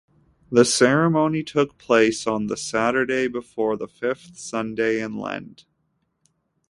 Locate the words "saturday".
2.57-3.27